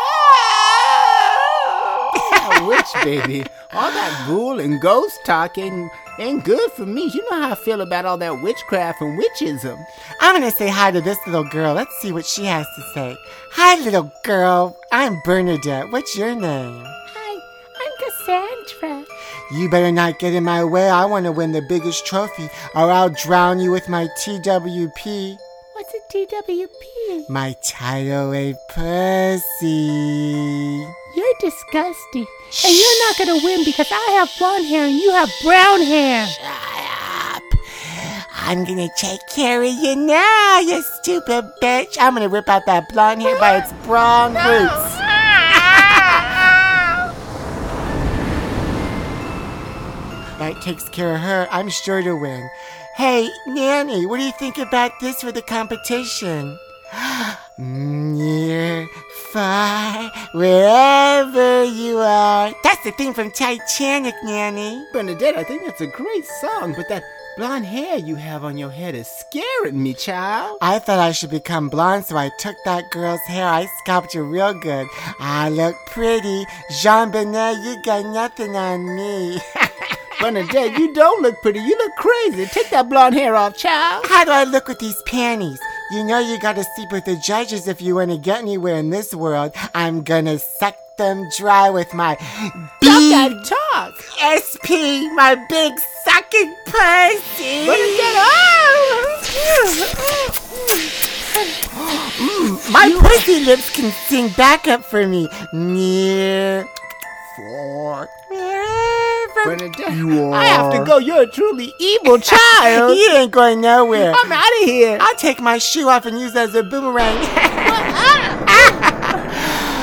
[2.68, 5.89] Witch baby, all that ghoul and ghost talk ain't,
[6.20, 7.10] ain't good for me.
[7.13, 9.84] You know how I feel about all that witchcraft and witchism.
[10.20, 11.74] I'm gonna say hi to this little girl.
[11.74, 13.15] Let's see what she has to say.
[13.52, 14.78] Hi, little girl.
[14.92, 15.89] I'm Bernadette.
[15.89, 16.86] What's your name?
[19.52, 19.62] Hi, I'm Cassandra.
[19.64, 20.90] You better not get in my way.
[20.90, 25.38] I want to win the biggest trophy, or I'll drown you with my TWP,
[25.74, 27.30] What's a TWP?
[27.30, 29.66] my tidal wave pussy.
[31.16, 32.26] You're disgusting.
[32.66, 36.28] And you're not gonna win because I have blonde hair and you have brown hair.
[36.28, 37.44] Shut up.
[38.42, 41.98] I'm gonna take care of you now, you stupid bitch.
[42.00, 44.99] I'm gonna rip out that blonde hair by its brown roots.
[50.50, 51.48] That takes care of her.
[51.52, 52.50] I'm sure to win.
[52.96, 56.58] Hey, Nanny, what do you think about this for the competition?
[57.60, 58.88] Near,
[59.32, 62.52] far, wherever you are.
[62.64, 64.84] That's the theme from Titanic, Nanny.
[64.92, 67.04] Bernadette, I think that's a great song, but that
[67.38, 70.58] blonde hair you have on your head is scaring me, child.
[70.64, 73.46] I thought I should become blonde, so I took that girl's hair.
[73.46, 74.88] I scalped her real good.
[75.20, 76.44] I look pretty.
[76.82, 79.40] JonBenét, you got nothing on me.
[80.20, 81.60] Bernadette, you don't look pretty.
[81.60, 82.46] You look crazy.
[82.48, 84.06] Take that blonde hair off, child.
[84.08, 85.60] How do I look with these panties?
[85.92, 89.16] You know you gotta sleep with the judges if you wanna get anywhere in this
[89.16, 89.54] world.
[89.74, 93.96] I'm gonna suck them dry with my Stop that talk.
[94.20, 97.66] SP, my big sucking pussy.
[97.66, 98.20] Bernadette,
[102.20, 105.30] Mm, my pussy lips can sing backup for me.
[105.54, 106.68] Near,
[107.38, 108.79] wherever
[109.44, 110.34] Bernadette, you are.
[110.42, 110.98] I have to go.
[110.98, 112.98] You're a truly evil child.
[112.98, 114.13] you ain't going nowhere.
[114.15, 114.98] I'm out of here.
[115.02, 117.15] I'll take my shoe off and use it as a boomerang.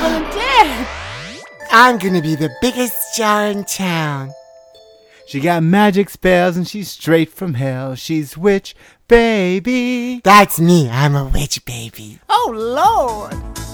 [0.01, 0.87] Bernadette.
[1.71, 4.31] I'm gonna be the biggest star in town.
[5.27, 7.95] She got magic spells and she's straight from hell.
[7.95, 8.75] She's witch
[9.09, 10.21] baby.
[10.23, 10.89] That's me.
[10.89, 12.19] I'm a witch baby.
[12.29, 13.66] Oh Lord.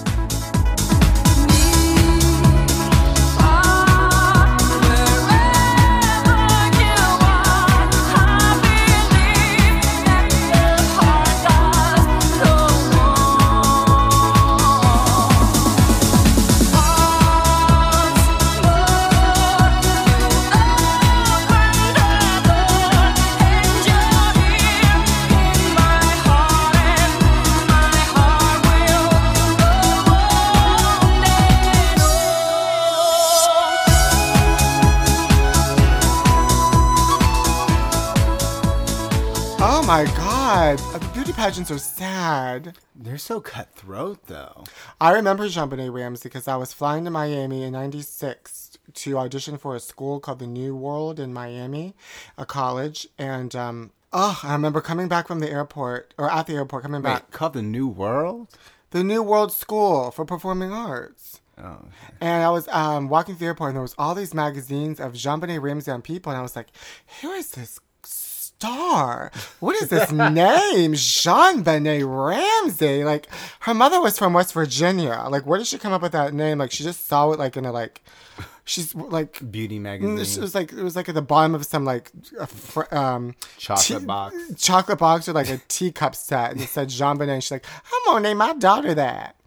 [39.84, 40.80] Oh my god.
[40.80, 42.74] Uh, The beauty pageants are sad.
[42.96, 44.64] They're so cutthroat though.
[44.98, 49.76] I remember JonBenét Ramsey because I was flying to Miami in 96 to audition for
[49.76, 51.94] a school called the New World in Miami,
[52.38, 53.06] a college.
[53.18, 57.02] And, um, oh, I remember coming back from the airport, or at the airport, coming
[57.02, 57.24] back.
[57.24, 58.48] Wait, called the New World?
[58.88, 61.42] The New World School for Performing Arts.
[61.62, 61.84] Oh.
[62.22, 65.12] And I was um, walking through the airport, and there was all these magazines of
[65.12, 66.68] JonBenét Ramsey on people, and I was like,
[67.20, 67.78] "Who is this
[68.64, 69.30] star?
[69.60, 73.28] What is this name, JonBenét Ramsey?" Like,
[73.60, 75.26] her mother was from West Virginia.
[75.28, 76.58] Like, where did she come up with that name?
[76.58, 78.02] Like, she just saw it like in a like
[78.66, 80.38] She's like Beauty Mm, magazine.
[80.38, 83.34] It was like it was like at the bottom of some like a fr- um
[83.58, 84.34] Chocolate tea- box.
[84.56, 87.28] chocolate box with like a teacup set, and it said JonBenét.
[87.28, 89.36] And she's like, I'm gonna name my daughter that.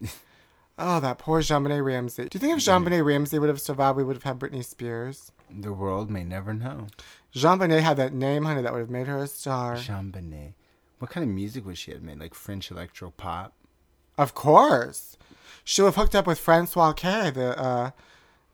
[0.80, 2.28] Oh, that poor JonBenét Ramsey.
[2.28, 5.32] Do you think if JonBenét Ramsey would have survived, we would have had Britney Spears?
[5.50, 6.86] the world may never know.
[7.34, 9.76] JonBenét had that name, honey, that would have made her a star.
[9.76, 10.54] Jean Bonnet.
[10.98, 12.18] What kind of music would she have made?
[12.18, 13.52] Like French electro pop?
[14.16, 15.16] Of course,
[15.62, 17.90] she would have hooked up with Francois K, the uh,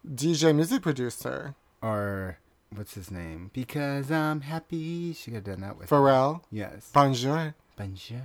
[0.06, 1.54] DJ music producer.
[1.80, 2.38] Or
[2.74, 3.50] what's his name?
[3.54, 5.14] Because I'm happy.
[5.14, 6.42] She could have done that with Pharrell.
[6.50, 6.90] Yes.
[6.92, 7.54] Bonjour.
[7.76, 8.20] Bonjour.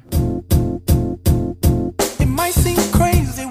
[2.20, 3.46] It might seem crazy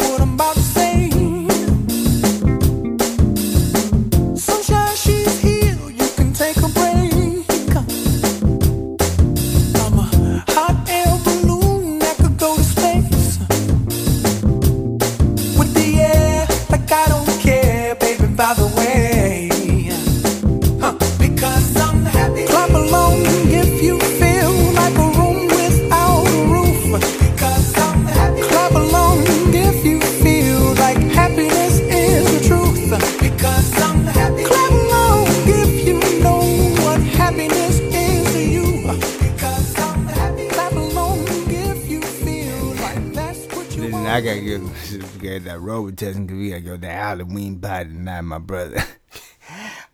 [48.29, 48.83] my brother.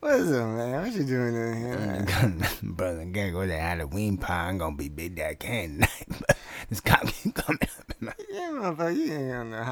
[0.00, 0.82] What is up, man?
[0.82, 2.06] What you doing in here?
[2.62, 4.48] brother, I gotta go to Halloween party.
[4.48, 6.04] I'm gonna be big that can tonight.
[6.08, 6.36] But
[6.68, 7.60] this cop keep coming
[8.06, 8.14] up.
[8.28, 9.64] Yeah, motherfucker, you ain't on the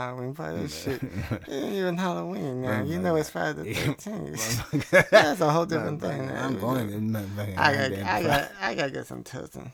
[0.69, 1.03] Halloween shit.
[1.49, 2.83] It ain't even Halloween now.
[2.83, 5.11] You know it's Friday the 13th.
[5.11, 6.27] That's a whole different thing.
[6.27, 6.45] now.
[6.47, 7.23] I'm going this
[7.57, 9.71] I got, I got, I got to get some toasting.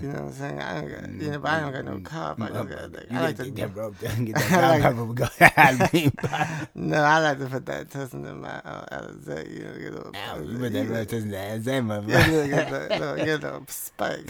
[0.00, 0.60] You know what I'm saying?
[0.60, 2.40] I don't got, you know, but I don't got no cup.
[2.40, 2.92] I don't got.
[3.10, 5.26] You I like to get that rope down, get I that like- like, we go
[5.26, 6.66] to Halloween party.
[6.74, 9.96] No, I like to put that toasting in my uh, Alizé, you know, get a
[9.96, 10.12] little.
[10.14, 12.50] Ow, you put that rope testing that ass in, Yeah, motherfucker.
[12.50, 14.26] get the, little, the spike.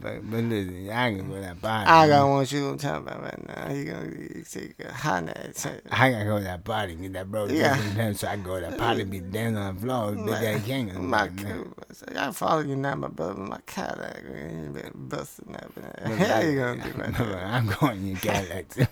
[0.00, 1.90] But listen, I ain't gonna go to that party.
[1.90, 3.68] I got one you gonna tell about right now.
[3.68, 5.66] He gonna take a hot night.
[5.90, 7.76] I gotta go to that party and get that bro Yeah.
[7.96, 8.12] yeah.
[8.12, 11.06] so I go to that party be dancing on the floor with Big Daddy Kane.
[11.08, 11.30] My
[12.16, 14.24] I follow you now, my brother, my Cadillac.
[14.24, 14.64] Man.
[14.64, 15.76] You been busting that.
[15.76, 16.18] Man.
[16.18, 17.54] How you gonna do right now?
[17.54, 18.86] I'm going to Cadillac too.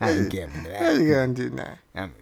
[0.00, 0.80] I ain't giving that.
[0.82, 1.74] What you gonna do now?
[1.94, 2.12] I'm,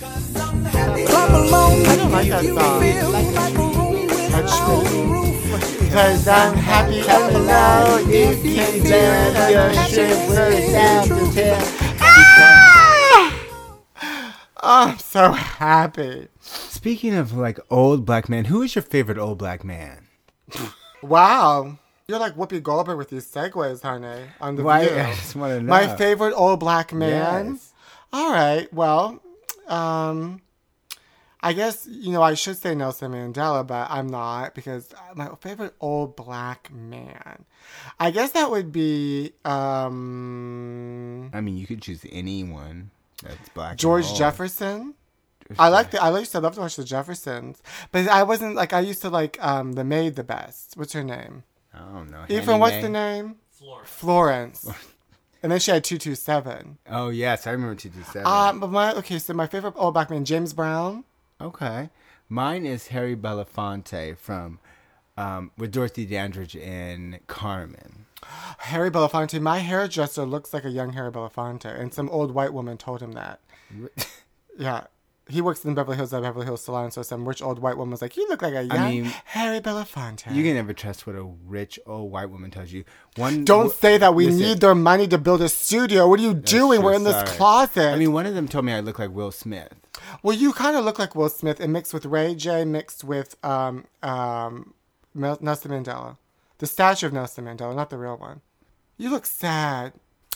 [0.00, 2.80] Clap along I don't like that if you song.
[2.80, 5.90] feel like a room without a roof.
[5.92, 8.08] Cause I'm happy alone.
[8.08, 11.89] You can dance your shit without the tail.
[12.22, 13.82] Oh,
[14.62, 16.28] I'm so happy.
[16.40, 20.06] Speaking of like old black men, who is your favorite old black man?
[21.02, 21.78] Wow.
[22.08, 24.26] You're like Whoopi Goldberg with these segues, honey.
[24.38, 24.82] On the Why-.
[24.82, 25.70] I just wanna know.
[25.70, 27.52] My favorite old black man.
[27.52, 27.72] Yes.
[28.12, 28.70] All right.
[28.70, 29.22] Well,
[29.66, 30.42] um,
[31.42, 35.74] I guess you know I should say Nelson Mandela, but I'm not because my favorite
[35.80, 37.44] old black man.
[37.98, 42.90] I guess that would be um, I mean, you could choose anyone
[43.22, 43.70] that's black.
[43.72, 44.18] and George old.
[44.18, 44.94] Jefferson.
[45.58, 46.00] I like the.
[46.00, 49.10] I used to love to watch the Jeffersons, but I wasn't like I used to
[49.10, 50.76] like um the maid the best.
[50.76, 51.42] What's her name?
[51.74, 52.24] I don't know.
[52.28, 52.82] Ethan, what's May?
[52.82, 53.36] the name?
[53.50, 53.88] Florence.
[53.90, 54.68] Florence.
[55.42, 56.78] and then she had two two seven.
[56.88, 58.26] Oh yes, I remember two two seven.
[58.26, 61.04] Um, but my okay, so my favorite old black man, James Brown.
[61.40, 61.90] Okay.
[62.28, 64.58] Mine is Harry Belafonte from
[65.16, 68.06] um, with Dorothy Dandridge in Carmen.
[68.58, 69.40] Harry Belafonte.
[69.40, 73.12] My hairdresser looks like a young Harry Belafonte, and some old white woman told him
[73.12, 73.40] that.
[74.58, 74.84] yeah.
[75.30, 77.92] He works in Beverly Hills at Beverly Hills Salon, so some rich old white woman
[77.92, 81.16] was like, "You look like a young mean, Harry Belafonte." You can never trust what
[81.16, 82.84] a rich old white woman tells you.
[83.16, 86.08] One Don't say that we Listen, need their money to build a studio.
[86.08, 86.82] What are you that's doing?
[86.82, 87.92] We're in this closet.
[87.92, 89.74] I mean, one of them told me I look like Will Smith.
[90.22, 93.36] Well, you kind of look like Will Smith, and mixed with Ray J, mixed with
[93.44, 94.74] um, um,
[95.14, 96.16] Nelson Mandela,
[96.58, 98.40] the statue of Nelson Mandela, not the real one.
[98.96, 99.92] You look sad.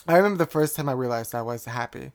[0.07, 2.11] I remember the first time I realized I was happy.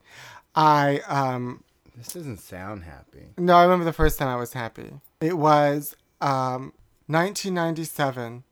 [0.54, 1.64] I um,
[2.00, 3.26] This doesn't sound happy.
[3.36, 4.90] no, I remember the first time I was happy.
[5.20, 6.72] It was um,
[7.08, 8.42] 1997,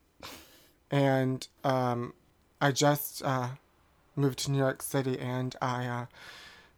[0.91, 2.13] and um,
[2.61, 3.47] I just uh,
[4.15, 6.05] moved to New York City, and I uh,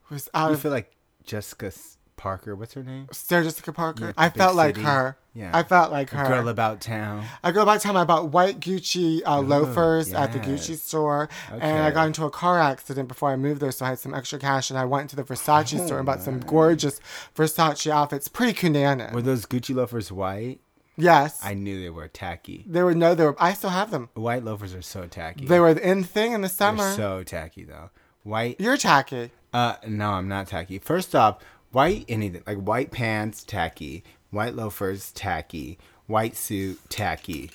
[0.09, 0.95] was out You of feel like
[1.25, 1.73] Jessica
[2.21, 2.55] Parker.
[2.55, 3.07] What's her name?
[3.11, 4.05] Sarah Jessica Parker.
[4.07, 4.85] Yeah, I felt like City.
[4.85, 5.17] her.
[5.33, 5.49] Yeah.
[5.53, 6.27] I felt like A her.
[6.27, 7.25] Girl about town.
[7.43, 7.97] I go About Town.
[7.97, 10.39] I bought white Gucci uh, loafers at the.
[10.39, 13.89] Gucci store, and I got into a car accident before I moved there, so I
[13.89, 16.99] had some extra cash, and I went to the Versace store and bought some gorgeous
[17.35, 19.13] Versace outfits, pretty Cunanan.
[19.13, 20.59] Were those Gucci loafers white?
[20.97, 22.65] yes, I knew they were tacky.
[22.67, 23.35] they were no, they were.
[23.41, 24.09] I still have them.
[24.13, 25.45] White loafers are so tacky.
[25.45, 26.91] They were the in thing in the They're summer.
[26.93, 27.89] so tacky though.
[28.23, 28.57] White.
[28.59, 29.31] You're tacky.
[29.53, 30.77] Uh, no, I'm not tacky.
[30.77, 31.39] First off,
[31.71, 34.03] White anything like white pants, tacky.
[34.29, 35.77] White loafers, tacky.
[36.07, 37.51] White suit, tacky.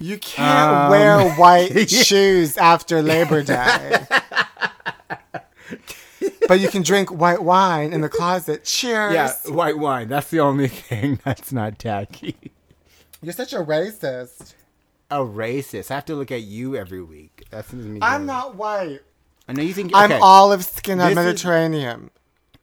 [0.00, 4.06] You can't Um, wear white shoes after Labor Day.
[6.48, 8.64] but you can drink white wine in the closet.
[8.64, 9.14] Cheers.
[9.14, 10.08] Yeah, white wine.
[10.08, 12.36] That's the only thing that's not tacky.
[13.22, 14.54] You're such a racist.
[15.10, 15.90] A racist.
[15.90, 17.44] I have to look at you every week.
[17.50, 18.00] That's me.
[18.02, 19.00] I'm not white.
[19.48, 21.00] I know you think I'm olive skin.
[21.00, 22.10] I'm This is- Mediterranean.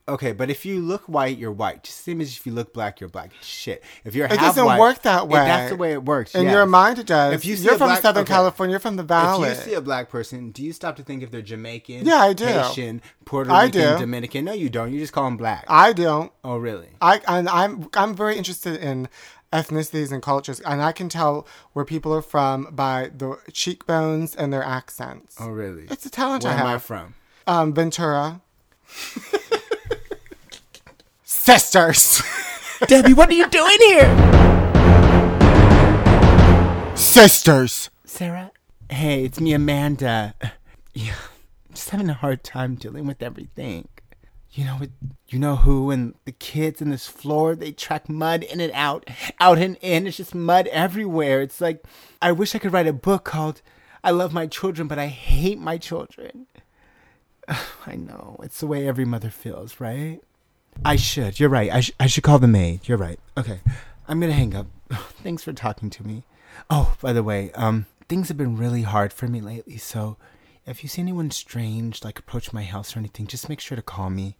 [0.09, 1.83] Okay, but if you look white, you're white.
[1.83, 3.31] Just same as if you look black, you're black.
[3.41, 3.83] Shit.
[4.03, 5.39] If you're It half doesn't white- work that way.
[5.39, 6.33] that's the way it works.
[6.35, 6.51] In yes.
[6.53, 7.33] your mind, it does.
[7.35, 8.33] If you see You're from black- Southern okay.
[8.33, 8.73] California.
[8.73, 9.49] You're from the Valley.
[9.49, 12.05] If you see a black person, do you stop to think if they're Jamaican?
[12.05, 12.45] Yeah, I do.
[12.45, 13.99] Haitian, Puerto I Rican, do.
[13.99, 14.43] Dominican.
[14.43, 14.91] No, you don't.
[14.91, 15.65] You just call them black.
[15.69, 16.31] I don't.
[16.43, 16.89] oh, really?
[16.99, 19.07] I and I'm I'm very interested in
[19.51, 24.51] ethnicities and cultures, and I can tell where people are from by the cheekbones and
[24.51, 25.35] their accents.
[25.39, 25.85] Oh, really?
[25.89, 27.15] It's a talent Where I am I from?
[27.47, 28.41] Um, Ventura.
[31.23, 32.21] Sisters.
[32.87, 34.07] Debbie, what are you doing here?
[36.95, 37.89] Sisters.
[38.05, 38.51] Sarah?
[38.89, 40.33] Hey, it's me, Amanda.
[40.93, 41.13] Yeah,
[41.69, 43.87] I'm just having a hard time dealing with everything.
[44.53, 44.79] You know,
[45.27, 49.09] you know who and the kids in this floor, they track mud in and out,
[49.39, 50.07] out and in.
[50.07, 51.41] It's just mud everywhere.
[51.41, 51.85] It's like,
[52.21, 53.61] I wish I could write a book called
[54.03, 56.47] I Love My Children, but I Hate My Children.
[57.47, 58.37] I know.
[58.43, 60.19] It's the way every mother feels, right?
[60.83, 61.39] I should.
[61.39, 61.71] You're right.
[61.71, 62.87] I, sh- I should call the maid.
[62.87, 63.19] You're right.
[63.37, 63.61] Okay.
[64.07, 64.67] I'm to hang up.
[65.23, 66.23] Thanks for talking to me.
[66.69, 70.17] Oh, by the way, um, things have been really hard for me lately, so
[70.65, 73.81] if you see anyone strange, like approach my house or anything, just make sure to
[73.81, 74.37] call me.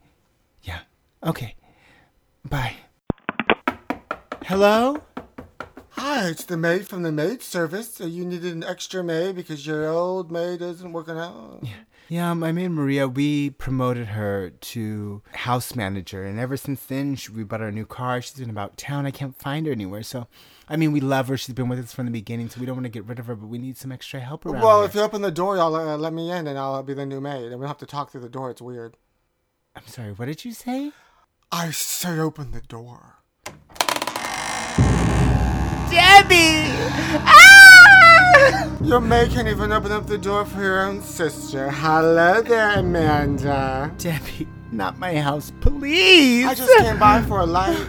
[0.62, 0.80] Yeah.
[1.24, 1.56] Okay.
[2.46, 2.76] Bye.
[4.46, 5.02] Hello?
[5.92, 7.96] Hi, it's the maid from the maid service.
[7.96, 11.60] So you needed an extra maid because your old maid isn't working out.
[11.62, 11.70] Yeah,
[12.10, 17.16] Yeah, um, my maid Maria, we promoted her to house manager, and ever since then,
[17.16, 18.22] she, we bought her a new car.
[18.22, 19.06] She's been about town.
[19.06, 20.04] I can't find her anywhere.
[20.04, 20.28] So,
[20.72, 21.36] I mean, we love her.
[21.36, 23.26] She's been with us from the beginning, so we don't want to get rid of
[23.26, 24.86] her, but we need some extra help around Well, here.
[24.88, 27.20] if you open the door, y'all uh, let me in, and I'll be the new
[27.20, 28.50] maid, and we don't have to talk through the door.
[28.50, 28.96] It's weird.
[29.76, 30.94] I'm sorry, what did you say?
[31.52, 33.18] I said open the door.
[35.92, 36.72] Debbie!
[38.88, 41.70] Your maid can't even open up the door for your own sister.
[41.70, 43.94] Hello there, Amanda.
[43.98, 46.46] Debbie, not my house, please!
[46.46, 47.80] I just came by for a light.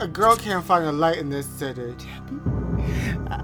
[0.00, 1.94] A girl can't find a light in this city.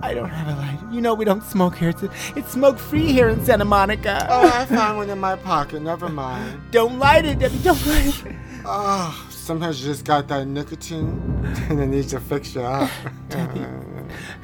[0.03, 0.79] I don't have a light.
[0.93, 1.91] You know we don't smoke here.
[1.91, 2.03] It's,
[2.35, 4.27] it's smoke free here in Santa Monica.
[4.31, 5.83] Oh, I found one in my pocket.
[5.83, 6.61] Never mind.
[6.71, 7.59] Don't light it, Debbie.
[7.59, 8.37] Don't light it.
[8.65, 12.91] Ah, oh, sometimes you just got that nicotine and it needs to fix you up.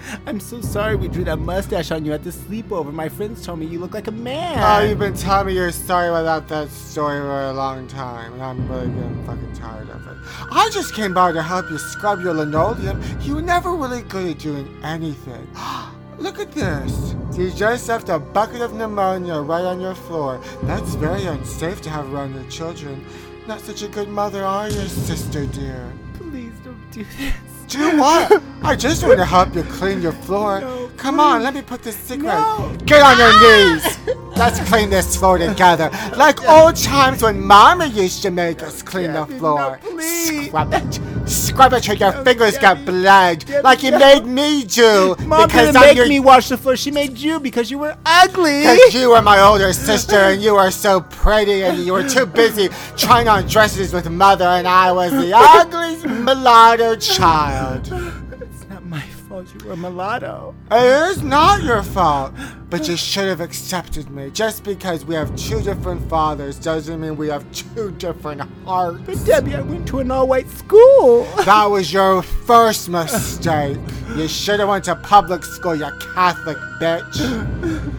[0.27, 2.93] I'm so sorry we drew that mustache on you at the sleepover.
[2.93, 4.59] My friends told me you look like a man.
[4.59, 8.43] Oh, you've been telling me you're sorry about that story for a long time, and
[8.43, 10.17] I'm really getting fucking tired of it.
[10.51, 13.03] I just came by to help you scrub your linoleum.
[13.21, 15.47] You were never really good at doing anything.
[16.19, 17.15] Look at this.
[17.37, 20.41] You just left a bucket of pneumonia right on your floor.
[20.65, 23.05] That's very unsafe to have around your children.
[23.47, 25.93] Not such a good mother, are you, sister dear?
[26.15, 27.52] Please don't do this.
[27.69, 28.43] Do what?
[28.63, 30.61] I just want to help you clean your floor.
[30.97, 32.87] Come on, let me put this cigarette.
[32.87, 33.81] Get on your ah!
[34.07, 34.17] knees.
[34.37, 35.91] Let's clean this floor together.
[36.17, 39.81] Like old times when Mama used to make us oh, clean the floor.
[40.01, 41.01] Scrub it.
[41.29, 43.45] Scrub it till your oh, fingers got blood.
[43.65, 45.17] Like you made me do.
[45.27, 46.77] Mom because didn't I'm make your me wash the floor.
[46.77, 48.61] She made you because you were ugly.
[48.61, 52.27] because you were my older sister and you were so pretty and you were too
[52.27, 57.93] busy trying on dresses with mother and I was the ugliest mulatto child.
[58.41, 59.53] It's not my fault.
[59.55, 60.55] You were a mulatto.
[60.71, 62.33] It is not your fault,
[62.71, 64.31] but you should have accepted me.
[64.31, 69.01] Just because we have two different fathers doesn't mean we have two different hearts.
[69.05, 71.25] But Debbie, I went to an all-white school.
[71.45, 73.79] That was your first mistake.
[74.17, 77.93] You should have went to public school, you Catholic bitch.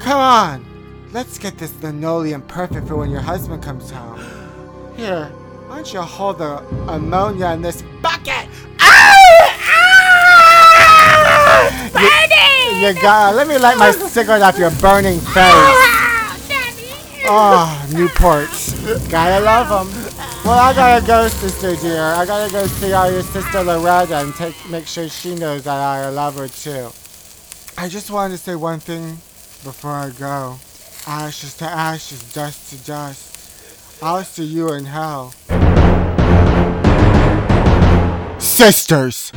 [0.00, 0.64] Come on,
[1.12, 4.20] let's get this linoleum perfect for when your husband comes home.
[4.96, 5.30] Here,
[5.72, 8.46] why don't you hold the ammonia in this bucket?
[8.78, 9.56] Ah!
[11.64, 12.78] Ah!
[12.82, 13.34] You, you got.
[13.34, 16.36] Let me light my cigarette off your burning ah!
[16.44, 17.24] face.
[17.24, 19.10] Oh, Newports.
[19.10, 19.88] Gotta love them.
[20.44, 22.02] Well, I gotta go, sister dear.
[22.02, 25.78] I gotta go see all your sister Loretta and take make sure she knows that
[25.78, 26.90] I love her too.
[27.78, 29.12] I just wanted to say one thing
[29.64, 30.58] before I go.
[31.06, 33.32] Ashes to ashes, dust to dust.
[34.02, 35.32] I'll see you in hell.
[38.42, 39.30] Sisters!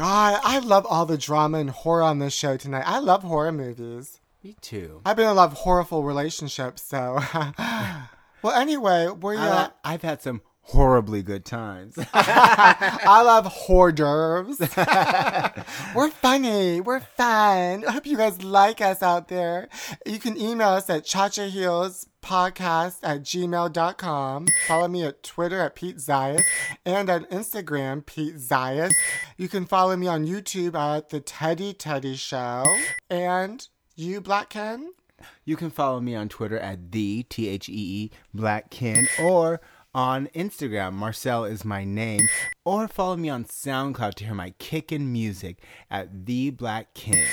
[0.00, 2.84] God, I love all the drama and horror on this show tonight.
[2.86, 4.20] I love horror movies.
[4.42, 5.02] Me too.
[5.04, 7.20] I've been in a lot of horrible relationships, so.
[8.42, 9.76] well, anyway, where you I, uh, at?
[9.84, 11.98] I've had some horribly good times.
[12.14, 14.60] I love hors d'oeuvres.
[15.94, 16.80] We're funny.
[16.80, 17.84] We're fun.
[17.86, 19.68] I hope you guys like us out there.
[20.06, 21.04] You can email us at
[22.22, 24.46] chachaheelspodcast at gmail.com.
[24.66, 26.42] Follow me at Twitter at Pete Zayas
[26.84, 28.92] and on Instagram, Pete Zayas.
[29.36, 32.64] You can follow me on YouTube at The Teddy Teddy Show.
[33.08, 33.66] And
[33.96, 34.92] you, Black Ken?
[35.44, 39.60] You can follow me on Twitter at the T H E E Black Ken or
[39.94, 40.92] on Instagram.
[40.94, 42.28] Marcel is my name.
[42.64, 45.58] Or follow me on SoundCloud to hear my kickin' music
[45.90, 47.26] at the Black Ken.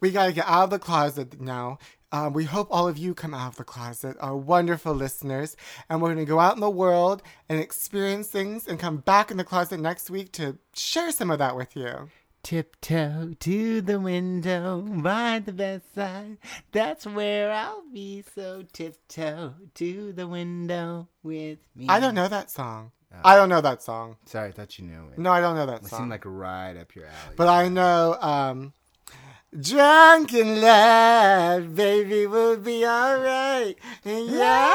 [0.00, 1.78] We got to get out of the closet now.
[2.12, 5.56] Um, we hope all of you come out of the closet, our wonderful listeners.
[5.88, 9.30] And we're going to go out in the world and experience things and come back
[9.30, 12.10] in the closet next week to share some of that with you.
[12.42, 16.36] Tiptoe to the window by the bedside.
[16.72, 18.24] That's where I'll be.
[18.34, 21.86] So tiptoe to the window with me.
[21.88, 22.92] I don't know that song.
[23.24, 24.16] I don't know that song.
[24.24, 25.18] Sorry, I thought you knew it.
[25.18, 25.98] No, I don't know that It song.
[25.98, 27.34] It seemed like right up your alley.
[27.36, 28.72] But I know, um,
[29.60, 33.76] drunk in love, baby, we'll be alright.
[34.04, 34.72] Yeah.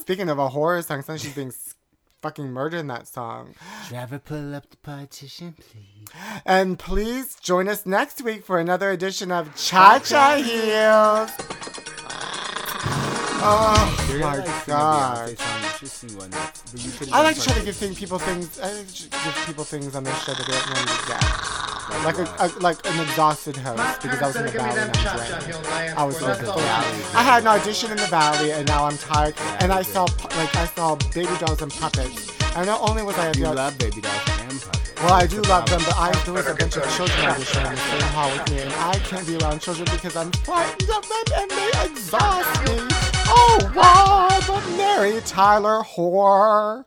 [0.00, 1.74] Speaking of a horror song, sounds she's being s-
[2.20, 3.54] fucking murdered in that song.
[3.88, 6.08] Driver, pull up the partition, please.
[6.44, 11.30] And please join us next week for another edition of Cha Cha Heels.
[13.44, 15.28] Oh You're my like god.
[15.30, 15.62] Beyonce song.
[15.62, 16.30] You should sing one.
[16.30, 18.60] But you I like to try to give thing, people things.
[18.60, 21.61] I like to give people things on this show that they don't normally get.
[22.04, 24.92] Like a, a like an exhausted host because I was in the valley and I
[24.92, 25.92] was cha-cha ready.
[25.92, 26.38] I was for, ready.
[26.38, 29.34] that's all I I had an audition in the valley and now I'm tired.
[29.60, 30.02] And I saw
[30.36, 32.32] like I saw baby dolls and puppets.
[32.56, 34.94] And not only was I at You the love baby dolls and puppets.
[35.02, 37.70] well, I do love them, but I there was a bunch of children auditioning in
[37.70, 41.08] the same hall with me, and I can't be around children because I'm frightened of
[41.08, 42.78] them and they exhaust me.
[43.34, 46.84] Oh, wow, the Mary Tyler whore.